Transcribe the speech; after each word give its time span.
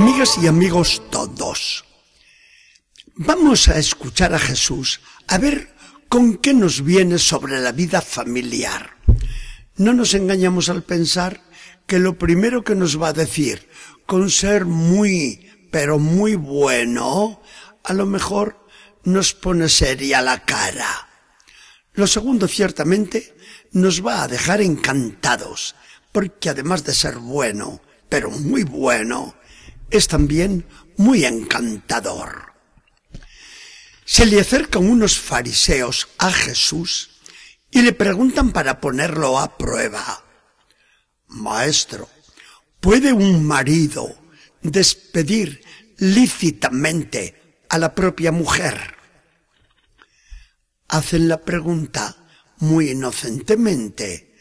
Amigas 0.00 0.38
y 0.42 0.46
amigos 0.46 1.02
todos, 1.10 1.84
vamos 3.16 3.68
a 3.68 3.76
escuchar 3.76 4.32
a 4.32 4.38
Jesús 4.38 5.02
a 5.26 5.36
ver 5.36 5.74
con 6.08 6.38
qué 6.38 6.54
nos 6.54 6.82
viene 6.82 7.18
sobre 7.18 7.60
la 7.60 7.72
vida 7.72 8.00
familiar. 8.00 8.96
No 9.76 9.92
nos 9.92 10.14
engañamos 10.14 10.70
al 10.70 10.84
pensar 10.84 11.42
que 11.86 11.98
lo 11.98 12.16
primero 12.16 12.64
que 12.64 12.74
nos 12.74 12.98
va 12.98 13.08
a 13.08 13.12
decir, 13.12 13.68
con 14.06 14.30
ser 14.30 14.64
muy, 14.64 15.46
pero 15.70 15.98
muy 15.98 16.34
bueno, 16.34 17.42
a 17.84 17.92
lo 17.92 18.06
mejor 18.06 18.66
nos 19.04 19.34
pone 19.34 19.68
seria 19.68 20.22
la 20.22 20.46
cara. 20.46 21.10
Lo 21.92 22.06
segundo, 22.06 22.48
ciertamente, 22.48 23.36
nos 23.72 24.04
va 24.04 24.22
a 24.22 24.28
dejar 24.28 24.62
encantados, 24.62 25.74
porque 26.10 26.48
además 26.48 26.84
de 26.84 26.94
ser 26.94 27.16
bueno, 27.18 27.82
pero 28.08 28.30
muy 28.30 28.62
bueno, 28.62 29.34
es 29.90 30.08
también 30.08 30.66
muy 30.96 31.24
encantador. 31.24 32.52
Se 34.04 34.26
le 34.26 34.40
acercan 34.40 34.88
unos 34.88 35.18
fariseos 35.18 36.08
a 36.18 36.32
Jesús 36.32 37.20
y 37.70 37.82
le 37.82 37.92
preguntan 37.92 38.52
para 38.52 38.80
ponerlo 38.80 39.38
a 39.38 39.56
prueba. 39.56 40.24
Maestro, 41.28 42.08
¿puede 42.80 43.12
un 43.12 43.44
marido 43.44 44.16
despedir 44.62 45.62
lícitamente 45.98 47.62
a 47.68 47.78
la 47.78 47.94
propia 47.94 48.32
mujer? 48.32 48.96
Hacen 50.88 51.28
la 51.28 51.40
pregunta 51.40 52.16
muy 52.58 52.90
inocentemente, 52.90 54.36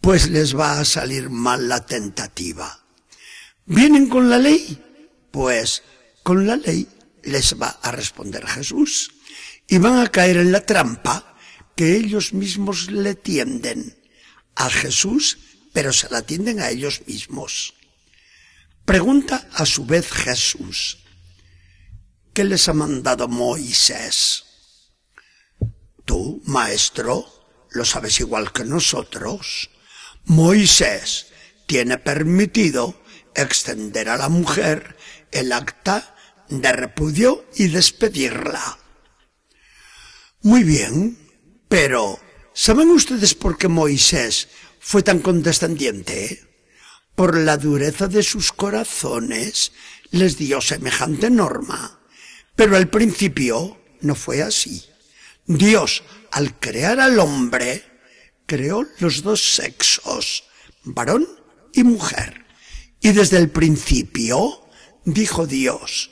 pues 0.00 0.30
les 0.30 0.56
va 0.56 0.80
a 0.80 0.84
salir 0.84 1.30
mal 1.30 1.68
la 1.68 1.86
tentativa. 1.86 2.85
¿Vienen 3.66 4.08
con 4.08 4.30
la 4.30 4.38
ley? 4.38 4.78
Pues 5.32 5.82
con 6.22 6.46
la 6.46 6.56
ley 6.56 6.88
les 7.24 7.60
va 7.60 7.78
a 7.82 7.90
responder 7.90 8.46
Jesús 8.46 9.10
y 9.66 9.78
van 9.78 9.98
a 9.98 10.08
caer 10.08 10.36
en 10.36 10.52
la 10.52 10.64
trampa 10.64 11.36
que 11.74 11.96
ellos 11.96 12.32
mismos 12.32 12.90
le 12.90 13.16
tienden 13.16 14.00
a 14.54 14.70
Jesús, 14.70 15.38
pero 15.72 15.92
se 15.92 16.08
la 16.08 16.22
tienden 16.22 16.60
a 16.60 16.70
ellos 16.70 17.02
mismos. 17.06 17.74
Pregunta 18.84 19.48
a 19.52 19.66
su 19.66 19.84
vez 19.84 20.10
Jesús, 20.12 20.98
¿qué 22.32 22.44
les 22.44 22.68
ha 22.68 22.72
mandado 22.72 23.26
Moisés? 23.26 24.44
Tú, 26.04 26.40
maestro, 26.46 27.26
lo 27.72 27.84
sabes 27.84 28.20
igual 28.20 28.52
que 28.52 28.64
nosotros. 28.64 29.70
Moisés 30.24 31.26
tiene 31.66 31.98
permitido 31.98 33.04
extender 33.36 34.08
a 34.08 34.16
la 34.16 34.28
mujer 34.28 34.96
el 35.30 35.52
acta 35.52 36.14
de 36.48 36.72
repudio 36.72 37.44
y 37.56 37.68
despedirla. 37.68 38.78
Muy 40.42 40.62
bien, 40.62 41.18
pero 41.68 42.20
¿saben 42.52 42.90
ustedes 42.90 43.34
por 43.34 43.58
qué 43.58 43.68
Moisés 43.68 44.48
fue 44.78 45.02
tan 45.02 45.18
condescendiente? 45.18 46.44
Por 47.14 47.36
la 47.36 47.56
dureza 47.56 48.08
de 48.08 48.22
sus 48.22 48.52
corazones 48.52 49.72
les 50.10 50.36
dio 50.36 50.60
semejante 50.60 51.30
norma. 51.30 52.00
Pero 52.54 52.76
al 52.76 52.88
principio 52.88 53.78
no 54.00 54.14
fue 54.14 54.42
así. 54.42 54.84
Dios, 55.46 56.02
al 56.30 56.58
crear 56.58 57.00
al 57.00 57.18
hombre, 57.18 57.84
creó 58.46 58.86
los 58.98 59.22
dos 59.22 59.56
sexos, 59.56 60.44
varón 60.84 61.26
y 61.72 61.82
mujer. 61.82 62.45
Y 63.06 63.12
desde 63.12 63.38
el 63.38 63.50
principio 63.50 64.66
dijo 65.04 65.46
Dios, 65.46 66.10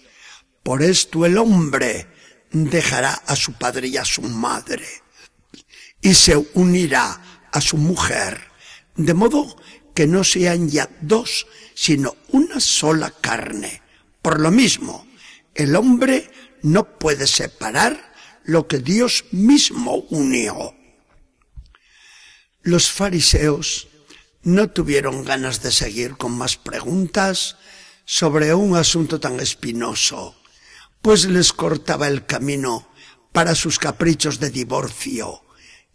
por 0.63 0.81
esto 0.81 1.27
el 1.27 1.39
hombre 1.39 2.07
dejará 2.53 3.15
a 3.15 3.35
su 3.35 3.55
padre 3.55 3.89
y 3.89 3.97
a 3.97 4.05
su 4.05 4.23
madre 4.23 4.87
y 6.01 6.15
se 6.15 6.37
unirá 6.55 7.49
a 7.51 7.61
su 7.61 7.79
mujer, 7.79 8.41
de 8.95 9.13
modo 9.13 9.57
que 9.93 10.07
no 10.07 10.23
sean 10.23 10.71
ya 10.71 10.89
dos, 11.01 11.49
sino 11.75 12.15
una 12.29 12.61
sola 12.61 13.11
carne. 13.11 13.83
Por 14.23 14.39
lo 14.39 14.53
mismo, 14.53 15.05
el 15.53 15.75
hombre 15.75 16.31
no 16.63 16.97
puede 16.97 17.27
separar 17.27 18.15
lo 18.45 18.69
que 18.69 18.79
Dios 18.79 19.25
mismo 19.33 19.97
unió. 20.11 20.77
Los 22.63 22.89
fariseos 22.93 23.89
no 24.45 24.71
tuvieron 24.71 25.25
ganas 25.25 25.63
de 25.63 25.73
seguir 25.73 26.17
con 26.17 26.33
más 26.33 26.57
preguntas 26.57 27.57
sobre 28.05 28.55
un 28.55 28.77
asunto 28.77 29.19
tan 29.19 29.41
espinoso, 29.41 30.37
pues 31.01 31.25
les 31.25 31.53
cortaba 31.53 32.09
el 32.09 32.27
camino 32.27 32.89
para 33.33 33.55
sus 33.55 33.79
caprichos 33.79 34.39
de 34.39 34.51
divorcio, 34.51 35.43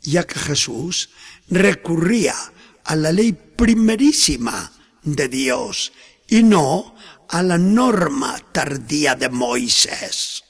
ya 0.02 0.26
que 0.26 0.40
Jesús 0.40 1.12
recurría 1.50 2.36
a 2.84 2.96
la 2.96 3.12
ley 3.12 3.34
primerísima 3.34 4.72
de 5.04 5.28
Dios 5.30 5.94
y 6.28 6.44
no 6.44 6.96
a 7.30 7.44
la 7.44 7.58
norma 7.58 8.40
tardía 8.52 9.16
de 9.16 9.30
Moisés. 9.30 10.44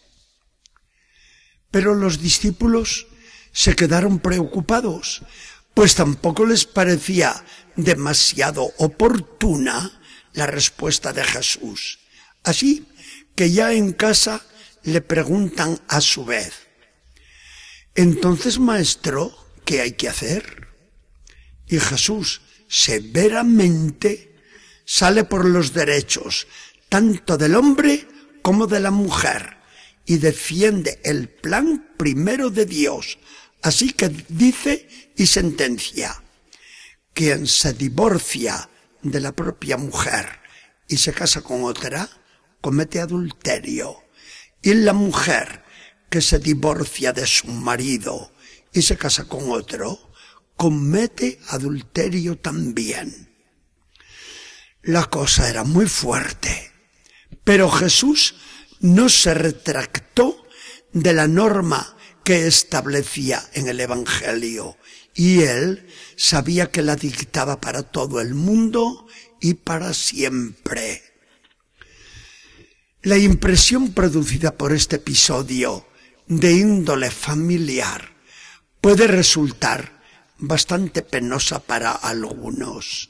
Pero 1.69 1.93
los 1.93 2.21
discípulos 2.21 3.07
se 3.51 3.75
quedaron 3.75 4.19
preocupados, 4.19 5.21
pues 5.73 5.95
tampoco 5.95 6.45
les 6.45 6.65
parecía 6.65 7.43
demasiado 7.75 8.73
oportuna 8.77 10.01
la 10.33 10.45
respuesta 10.45 11.13
de 11.13 11.23
Jesús. 11.23 11.99
Así 12.43 12.87
que 13.35 13.51
ya 13.51 13.73
en 13.73 13.93
casa 13.93 14.45
le 14.83 15.01
preguntan 15.01 15.79
a 15.87 16.01
su 16.01 16.25
vez, 16.25 16.53
entonces 17.95 18.59
maestro, 18.59 19.35
¿qué 19.65 19.81
hay 19.81 19.93
que 19.93 20.09
hacer? 20.09 20.67
Y 21.67 21.79
Jesús 21.79 22.41
severamente 22.67 24.35
sale 24.85 25.23
por 25.23 25.45
los 25.45 25.73
derechos 25.73 26.47
tanto 26.89 27.37
del 27.37 27.55
hombre 27.55 28.07
como 28.41 28.67
de 28.67 28.79
la 28.79 28.91
mujer 28.91 29.57
y 30.05 30.17
defiende 30.17 30.99
el 31.03 31.29
plan 31.29 31.93
primero 31.97 32.49
de 32.49 32.65
Dios. 32.65 33.19
Así 33.61 33.91
que 33.93 34.09
dice 34.29 34.87
y 35.15 35.25
sentencia, 35.25 36.23
quien 37.13 37.47
se 37.47 37.73
divorcia 37.73 38.69
de 39.01 39.19
la 39.19 39.33
propia 39.33 39.77
mujer 39.77 40.39
y 40.87 40.97
se 40.97 41.13
casa 41.13 41.41
con 41.41 41.63
otra, 41.63 42.09
comete 42.61 42.99
adulterio. 42.99 43.97
Y 44.61 44.73
la 44.73 44.93
mujer 44.93 45.63
que 46.09 46.21
se 46.21 46.39
divorcia 46.39 47.13
de 47.13 47.27
su 47.27 47.47
marido 47.47 48.33
y 48.73 48.81
se 48.81 48.97
casa 48.97 49.25
con 49.25 49.51
otro, 49.51 50.11
comete 50.55 51.39
adulterio 51.49 52.37
también. 52.37 53.29
La 54.81 55.05
cosa 55.05 55.49
era 55.49 55.63
muy 55.63 55.87
fuerte, 55.87 56.71
pero 57.43 57.69
Jesús 57.69 58.35
no 58.79 59.09
se 59.09 59.33
retractó 59.33 60.47
de 60.93 61.13
la 61.13 61.27
norma 61.27 61.97
que 62.29 62.45
establecía 62.45 63.43
en 63.53 63.69
el 63.69 63.79
Evangelio 63.79 64.77
y 65.15 65.41
él 65.41 65.87
sabía 66.15 66.69
que 66.69 66.83
la 66.83 66.95
dictaba 66.95 67.59
para 67.59 67.81
todo 67.81 68.21
el 68.21 68.35
mundo 68.35 69.07
y 69.41 69.55
para 69.55 69.95
siempre. 69.95 71.01
La 73.01 73.17
impresión 73.17 73.93
producida 73.93 74.55
por 74.55 74.73
este 74.73 74.97
episodio 74.97 75.87
de 76.27 76.53
índole 76.53 77.09
familiar 77.09 78.13
puede 78.79 79.07
resultar 79.07 80.03
bastante 80.37 81.01
penosa 81.01 81.57
para 81.57 81.93
algunos. 81.93 83.09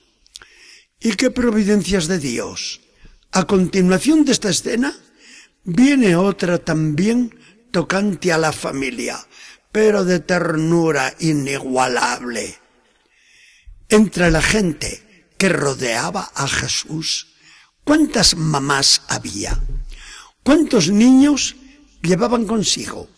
¿Y 0.98 1.16
qué 1.16 1.30
providencias 1.30 2.08
de 2.08 2.20
Dios? 2.20 2.80
A 3.34 3.44
continuación 3.44 4.24
de 4.24 4.32
esta 4.32 4.50
escena 4.50 4.98
viene 5.66 6.16
otra 6.16 6.58
también 6.60 7.38
tocante 7.72 8.32
a 8.32 8.38
la 8.38 8.52
familia, 8.52 9.20
pero 9.72 10.04
de 10.04 10.20
ternura 10.20 11.14
inigualable. 11.20 12.58
Entre 13.90 14.32
la 14.32 14.42
gente 14.42 15.30
que 15.38 15.50
rodeaba 15.50 16.32
a 16.36 16.48
Jesús, 16.48 17.36
¿cuántas 17.84 18.36
mamás 18.36 19.04
había? 19.08 19.60
¿Cuántos 20.44 20.90
niños 20.90 21.56
llevaban 22.02 22.46
consigo? 22.46 23.10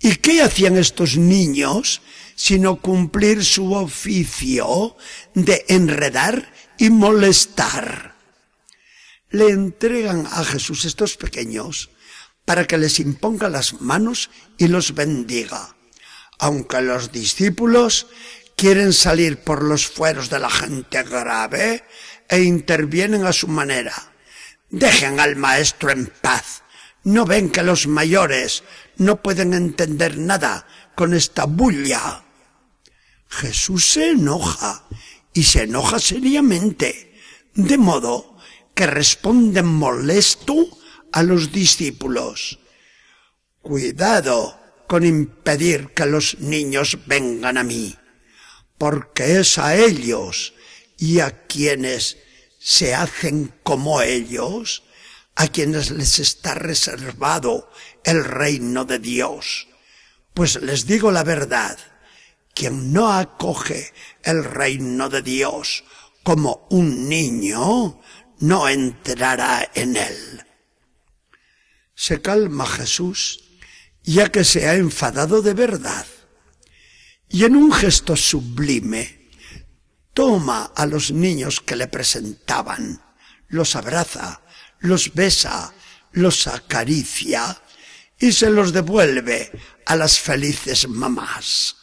¿Y 0.00 0.16
qué 0.16 0.42
hacían 0.42 0.76
estos 0.76 1.16
niños 1.16 2.00
sino 2.34 2.80
cumplir 2.80 3.44
su 3.44 3.74
oficio 3.74 4.96
de 5.34 5.64
enredar 5.68 6.52
y 6.78 6.88
molestar? 6.90 8.16
Le 9.28 9.50
entregan 9.50 10.26
a 10.26 10.44
Jesús 10.44 10.86
estos 10.86 11.16
pequeños 11.16 11.90
para 12.50 12.66
que 12.66 12.78
les 12.78 12.98
imponga 12.98 13.48
las 13.48 13.80
manos 13.80 14.28
y 14.58 14.66
los 14.66 14.92
bendiga 14.92 15.76
aunque 16.40 16.80
los 16.80 17.12
discípulos 17.12 18.08
quieren 18.56 18.92
salir 18.92 19.38
por 19.38 19.62
los 19.62 19.86
fueros 19.86 20.30
de 20.30 20.40
la 20.40 20.50
gente 20.50 21.00
grave 21.04 21.84
e 22.28 22.42
intervienen 22.42 23.24
a 23.24 23.32
su 23.32 23.46
manera, 23.46 23.94
Dejen 24.68 25.20
al 25.20 25.36
maestro 25.36 25.92
en 25.92 26.12
paz. 26.20 26.64
¿No 27.04 27.24
ven 27.24 27.50
que 27.50 27.62
los 27.62 27.86
mayores 27.86 28.64
no 28.96 29.22
pueden 29.22 29.54
entender 29.54 30.18
nada 30.18 30.66
con 30.96 31.14
esta 31.14 31.44
bulla? 31.44 32.24
Jesús 33.28 33.92
se 33.92 34.10
enoja 34.10 34.88
y 35.32 35.44
se 35.44 35.62
enoja 35.62 36.00
seriamente, 36.00 37.14
de 37.54 37.78
modo 37.78 38.36
que 38.74 38.88
responde 38.88 39.62
molesto 39.62 40.79
a 41.12 41.22
los 41.22 41.52
discípulos. 41.52 42.58
Cuidado 43.62 44.58
con 44.86 45.04
impedir 45.04 45.88
que 45.94 46.06
los 46.06 46.38
niños 46.40 46.98
vengan 47.06 47.58
a 47.58 47.62
mí, 47.62 47.96
porque 48.78 49.38
es 49.38 49.58
a 49.58 49.76
ellos 49.76 50.54
y 50.98 51.20
a 51.20 51.46
quienes 51.46 52.16
se 52.58 52.94
hacen 52.94 53.54
como 53.62 54.02
ellos, 54.02 54.82
a 55.36 55.48
quienes 55.48 55.90
les 55.90 56.18
está 56.18 56.54
reservado 56.54 57.70
el 58.04 58.24
reino 58.24 58.84
de 58.84 58.98
Dios. 58.98 59.68
Pues 60.34 60.60
les 60.60 60.86
digo 60.86 61.10
la 61.10 61.24
verdad, 61.24 61.78
quien 62.54 62.92
no 62.92 63.12
acoge 63.12 63.92
el 64.22 64.44
reino 64.44 65.08
de 65.08 65.22
Dios 65.22 65.84
como 66.22 66.66
un 66.70 67.08
niño, 67.08 68.00
no 68.40 68.68
entrará 68.68 69.70
en 69.74 69.96
él. 69.96 70.44
Se 72.00 72.22
calma 72.22 72.64
Jesús, 72.66 73.40
ya 74.02 74.32
que 74.32 74.42
se 74.42 74.66
ha 74.66 74.74
enfadado 74.74 75.42
de 75.42 75.52
verdad, 75.52 76.06
y 77.28 77.44
en 77.44 77.54
un 77.54 77.70
gesto 77.70 78.16
sublime, 78.16 79.28
toma 80.14 80.72
a 80.74 80.86
los 80.86 81.10
niños 81.10 81.60
que 81.60 81.76
le 81.76 81.88
presentaban, 81.88 83.02
los 83.48 83.76
abraza, 83.76 84.40
los 84.78 85.12
besa, 85.12 85.74
los 86.12 86.46
acaricia 86.46 87.60
y 88.18 88.32
se 88.32 88.48
los 88.48 88.72
devuelve 88.72 89.52
a 89.84 89.94
las 89.94 90.18
felices 90.18 90.88
mamás. 90.88 91.76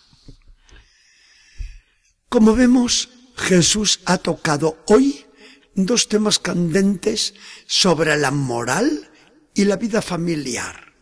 Como 2.27 2.55
vemos, 2.55 3.09
Jesús 3.35 3.99
ha 4.05 4.17
tocado 4.17 4.83
hoy 4.87 5.27
dos 5.75 6.09
temas 6.09 6.39
candentes 6.39 7.35
sobre 7.67 8.17
la 8.17 8.31
moral 8.31 9.11
y 9.57 9.65
la 9.65 9.75
vida 9.75 10.03
familiar. 10.03 10.93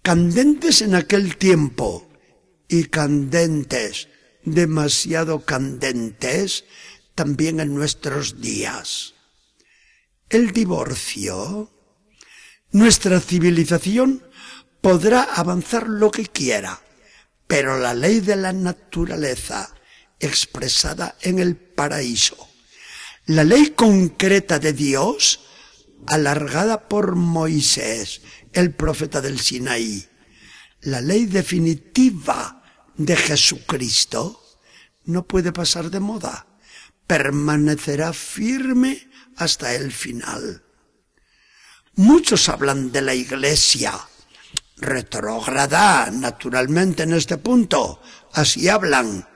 Candentes 0.00 0.80
en 0.80 0.94
aquel 0.94 1.36
tiempo 1.36 2.08
y 2.68 2.84
candentes, 2.84 4.06
demasiado 4.44 5.44
candentes, 5.44 6.64
también 7.16 7.58
en 7.58 7.74
nuestros 7.74 8.40
días. 8.40 9.14
El 10.30 10.52
divorcio. 10.52 11.72
Nuestra 12.70 13.18
civilización 13.18 14.22
podrá 14.80 15.24
avanzar 15.24 15.88
lo 15.88 16.12
que 16.12 16.26
quiera, 16.26 16.80
pero 17.48 17.76
la 17.76 17.92
ley 17.92 18.20
de 18.20 18.36
la 18.36 18.52
naturaleza 18.52 19.74
expresada 20.20 21.16
en 21.22 21.40
el 21.40 21.56
paraíso. 21.56 22.36
La 23.26 23.42
ley 23.42 23.70
concreta 23.70 24.60
de 24.60 24.72
Dios, 24.72 25.40
alargada 26.06 26.88
por 26.88 27.16
Moisés, 27.16 28.22
el 28.52 28.74
profeta 28.74 29.20
del 29.20 29.40
Sinaí. 29.40 30.08
La 30.80 31.00
ley 31.00 31.26
definitiva 31.26 32.62
de 32.96 33.16
Jesucristo 33.16 34.40
no 35.04 35.26
puede 35.26 35.52
pasar 35.52 35.90
de 35.90 36.00
moda. 36.00 36.46
Permanecerá 37.06 38.12
firme 38.12 39.08
hasta 39.36 39.74
el 39.74 39.92
final. 39.92 40.62
Muchos 41.94 42.48
hablan 42.48 42.92
de 42.92 43.02
la 43.02 43.14
iglesia 43.14 43.92
retrógrada, 44.76 46.10
naturalmente, 46.10 47.02
en 47.02 47.14
este 47.14 47.38
punto. 47.38 48.00
Así 48.32 48.68
hablan 48.68 49.26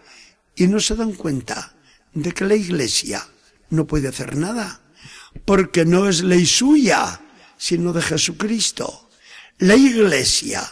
y 0.54 0.66
no 0.68 0.80
se 0.80 0.94
dan 0.94 1.14
cuenta 1.14 1.74
de 2.14 2.32
que 2.32 2.44
la 2.44 2.54
iglesia 2.54 3.26
no 3.70 3.86
puede 3.86 4.08
hacer 4.08 4.36
nada, 4.36 4.81
porque 5.44 5.84
no 5.84 6.08
es 6.08 6.22
ley 6.22 6.46
suya, 6.46 7.20
sino 7.56 7.92
de 7.92 8.02
Jesucristo. 8.02 9.08
La 9.58 9.76
iglesia 9.76 10.68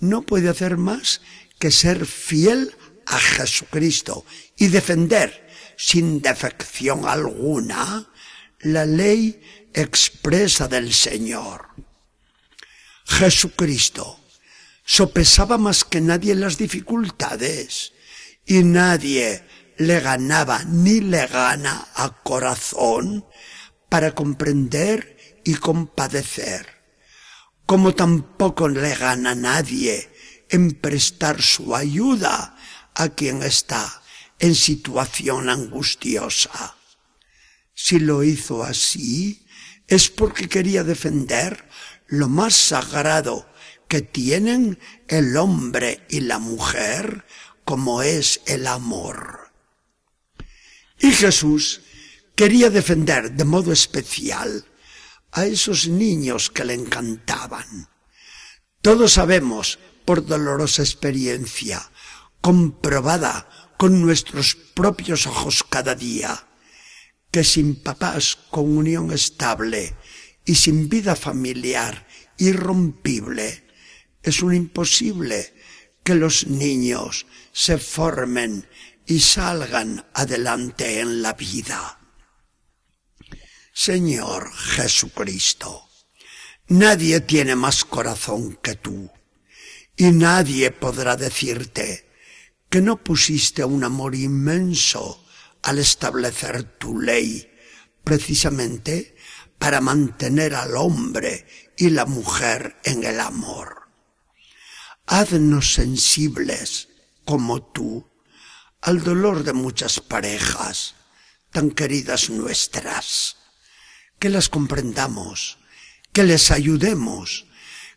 no 0.00 0.22
puede 0.22 0.48
hacer 0.48 0.76
más 0.76 1.20
que 1.58 1.70
ser 1.70 2.06
fiel 2.06 2.74
a 3.06 3.18
Jesucristo 3.18 4.24
y 4.56 4.68
defender 4.68 5.48
sin 5.76 6.20
defección 6.20 7.06
alguna 7.06 8.08
la 8.60 8.84
ley 8.84 9.40
expresa 9.72 10.68
del 10.68 10.92
Señor. 10.92 11.68
Jesucristo 13.06 14.20
sopesaba 14.84 15.58
más 15.58 15.84
que 15.84 16.00
nadie 16.00 16.34
las 16.34 16.58
dificultades 16.58 17.92
y 18.44 18.64
nadie 18.64 19.44
le 19.76 20.00
ganaba 20.00 20.64
ni 20.64 21.00
le 21.00 21.26
gana 21.26 21.88
a 21.94 22.10
corazón 22.22 23.24
para 23.88 24.14
comprender 24.14 25.40
y 25.44 25.54
compadecer, 25.54 26.66
como 27.66 27.94
tampoco 27.94 28.68
le 28.68 28.94
gana 28.94 29.34
nadie 29.34 30.10
en 30.50 30.72
prestar 30.72 31.42
su 31.42 31.74
ayuda 31.74 32.56
a 32.94 33.08
quien 33.10 33.42
está 33.42 34.02
en 34.38 34.54
situación 34.54 35.48
angustiosa. 35.48 36.76
Si 37.74 37.98
lo 37.98 38.24
hizo 38.24 38.62
así, 38.62 39.46
es 39.86 40.10
porque 40.10 40.48
quería 40.48 40.84
defender 40.84 41.68
lo 42.06 42.28
más 42.28 42.54
sagrado 42.54 43.48
que 43.88 44.02
tienen 44.02 44.78
el 45.08 45.36
hombre 45.36 46.04
y 46.10 46.20
la 46.20 46.38
mujer 46.38 47.24
como 47.64 48.02
es 48.02 48.40
el 48.46 48.66
amor. 48.66 49.50
Y 51.00 51.12
Jesús 51.12 51.82
quería 52.38 52.70
defender 52.70 53.32
de 53.32 53.42
modo 53.42 53.72
especial 53.72 54.64
a 55.32 55.46
esos 55.46 55.88
niños 55.88 56.50
que 56.50 56.64
le 56.64 56.74
encantaban. 56.74 57.88
Todos 58.80 59.14
sabemos, 59.14 59.80
por 60.04 60.24
dolorosa 60.24 60.82
experiencia, 60.82 61.90
comprobada 62.40 63.74
con 63.76 64.00
nuestros 64.00 64.54
propios 64.54 65.26
ojos 65.26 65.64
cada 65.68 65.96
día, 65.96 66.46
que 67.32 67.42
sin 67.42 67.74
papás 67.82 68.38
con 68.50 68.70
unión 68.70 69.10
estable 69.10 69.96
y 70.44 70.54
sin 70.54 70.88
vida 70.88 71.16
familiar 71.16 72.06
irrompible, 72.36 73.66
es 74.22 74.42
un 74.42 74.54
imposible 74.54 75.52
que 76.04 76.14
los 76.14 76.46
niños 76.46 77.26
se 77.50 77.78
formen 77.78 78.68
y 79.06 79.18
salgan 79.18 80.06
adelante 80.14 81.00
en 81.00 81.20
la 81.20 81.32
vida. 81.32 81.98
Señor 83.80 84.52
Jesucristo, 84.52 85.88
nadie 86.66 87.20
tiene 87.20 87.54
más 87.54 87.84
corazón 87.84 88.58
que 88.60 88.74
tú, 88.74 89.08
y 89.96 90.10
nadie 90.10 90.72
podrá 90.72 91.14
decirte 91.14 92.10
que 92.68 92.80
no 92.80 92.96
pusiste 92.96 93.64
un 93.64 93.84
amor 93.84 94.16
inmenso 94.16 95.24
al 95.62 95.78
establecer 95.78 96.64
tu 96.64 96.98
ley, 96.98 97.48
precisamente 98.02 99.14
para 99.60 99.80
mantener 99.80 100.56
al 100.56 100.76
hombre 100.76 101.46
y 101.76 101.90
la 101.90 102.04
mujer 102.04 102.78
en 102.82 103.04
el 103.04 103.20
amor. 103.20 103.92
Haznos 105.06 105.74
sensibles 105.74 106.88
como 107.24 107.62
tú 107.62 108.10
al 108.80 109.04
dolor 109.04 109.44
de 109.44 109.52
muchas 109.52 110.00
parejas 110.00 110.96
tan 111.52 111.70
queridas 111.70 112.28
nuestras, 112.28 113.37
que 114.18 114.28
las 114.28 114.48
comprendamos, 114.48 115.58
que 116.12 116.24
les 116.24 116.50
ayudemos, 116.50 117.46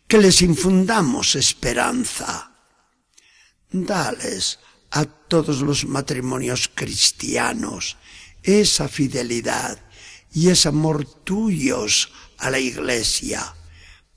que 0.06 0.18
les 0.18 0.42
infundamos 0.42 1.34
esperanza. 1.34 2.52
Dales 3.70 4.58
a 4.90 5.04
todos 5.04 5.60
los 5.62 5.84
matrimonios 5.84 6.70
cristianos 6.74 7.96
esa 8.42 8.88
fidelidad 8.88 9.78
y 10.32 10.50
ese 10.50 10.68
amor 10.68 11.06
tuyos 11.24 12.12
a 12.38 12.50
la 12.50 12.58
iglesia, 12.58 13.54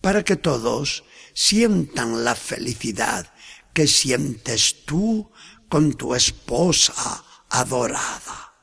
para 0.02 0.24
que 0.24 0.36
todos 0.36 1.04
sientan 1.34 2.24
la 2.24 2.36
felicidad 2.36 3.32
que 3.74 3.88
sientes 3.88 4.86
tú 4.86 5.32
con 5.70 5.94
tu 5.94 6.16
esposa 6.16 7.24
adorada. 7.50 8.54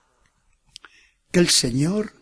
Que 1.30 1.40
el 1.40 1.50
Señor 1.50 2.21